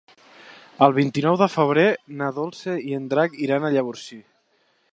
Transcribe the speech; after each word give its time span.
El 0.85 0.93
vint-i-nou 0.95 1.37
de 1.41 1.47
febrer 1.55 1.85
na 2.21 2.29
Dolça 2.39 2.77
i 2.93 2.97
en 3.01 3.05
Drac 3.13 3.37
iran 3.49 3.67
a 3.67 3.71
Llavorsí. 3.77 4.19